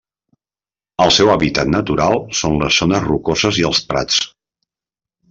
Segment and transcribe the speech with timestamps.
[1.03, 4.19] El seu hàbitat natural són les zones rocoses i els prats.